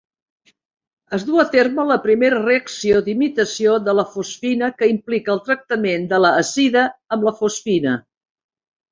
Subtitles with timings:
[1.17, 6.07] Es duu a terme la primera reacció d'imitació de la fosfina que implica el tractament
[6.15, 7.95] de la azida amb la fosfina.